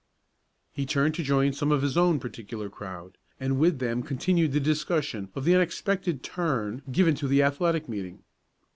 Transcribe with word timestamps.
He 0.71 0.87
turned 0.87 1.13
to 1.13 1.21
join 1.23 1.53
some 1.53 1.71
of 1.71 1.83
his 1.83 1.95
own 1.95 2.19
particular 2.19 2.71
crowd, 2.71 3.19
and 3.39 3.59
with 3.59 3.77
them 3.77 4.01
continued 4.01 4.51
the 4.51 4.59
discussion 4.59 5.29
of 5.35 5.45
the 5.45 5.53
unexpected 5.53 6.23
turn 6.23 6.81
given 6.91 7.13
to 7.13 7.27
the 7.27 7.43
athletic 7.43 7.87
meeting. 7.87 8.23